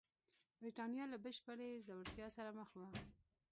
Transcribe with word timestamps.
برېټانیا 0.59 1.05
له 1.13 1.17
بشپړې 1.23 1.83
ځوړتیا 1.87 2.27
سره 2.37 2.49
مخ 2.59 2.69
وه. 2.79 2.89